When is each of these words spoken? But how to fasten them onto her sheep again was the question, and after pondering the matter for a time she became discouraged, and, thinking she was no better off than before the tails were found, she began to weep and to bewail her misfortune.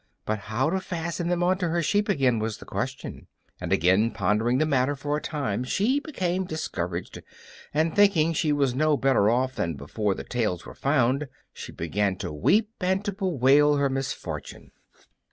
But 0.25 0.39
how 0.39 0.71
to 0.71 0.79
fasten 0.79 1.27
them 1.27 1.43
onto 1.43 1.67
her 1.67 1.83
sheep 1.83 2.09
again 2.09 2.39
was 2.39 2.57
the 2.57 2.65
question, 2.65 3.27
and 3.59 3.71
after 3.71 4.09
pondering 4.09 4.57
the 4.57 4.65
matter 4.65 4.95
for 4.95 5.15
a 5.15 5.21
time 5.21 5.63
she 5.63 5.99
became 5.99 6.45
discouraged, 6.45 7.21
and, 7.71 7.95
thinking 7.95 8.33
she 8.33 8.51
was 8.51 8.73
no 8.73 8.97
better 8.97 9.29
off 9.29 9.53
than 9.53 9.75
before 9.75 10.15
the 10.15 10.23
tails 10.23 10.65
were 10.65 10.73
found, 10.73 11.27
she 11.53 11.71
began 11.71 12.15
to 12.15 12.33
weep 12.33 12.71
and 12.79 13.05
to 13.05 13.11
bewail 13.11 13.75
her 13.77 13.89
misfortune. 13.89 14.71